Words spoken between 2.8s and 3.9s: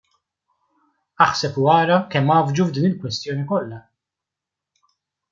il-kwestjoni kollha!